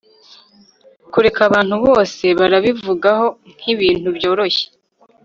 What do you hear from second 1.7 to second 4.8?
bose barabivugaho nkibintu byoroshye